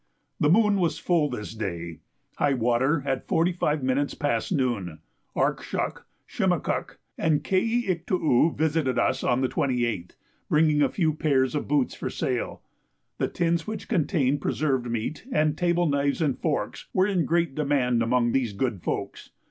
The 0.39 0.49
moon 0.49 0.77
was 0.77 0.97
full 0.97 1.29
this 1.29 1.53
day. 1.53 1.99
High 2.37 2.53
water 2.55 3.03
at 3.05 3.27
45 3.27 3.83
minutes 3.83 4.15
past 4.15 4.51
noon. 4.51 4.97
Arkshuk, 5.35 6.05
Shimakuk, 6.27 6.97
and 7.19 7.43
Kei 7.43 7.83
ik 7.87 8.07
too 8.07 8.15
oo 8.19 8.49
visited 8.51 8.97
us 8.97 9.23
on 9.23 9.41
the 9.41 9.47
28th, 9.47 10.15
bringing 10.49 10.81
a 10.81 10.89
few 10.89 11.13
pairs 11.13 11.53
of 11.53 11.67
boots 11.67 11.93
for 11.93 12.09
sale. 12.09 12.63
The 13.19 13.27
tins 13.27 13.67
which 13.67 13.87
contained 13.87 14.41
preserved 14.41 14.87
meat, 14.89 15.27
and 15.31 15.55
table 15.55 15.85
knives 15.85 16.19
and 16.19 16.39
forks, 16.41 16.87
were 16.93 17.05
in 17.05 17.23
great 17.25 17.53
demand 17.53 18.01
among 18.01 18.31
these 18.31 18.53
good 18.53 18.81
folks. 18.81 19.29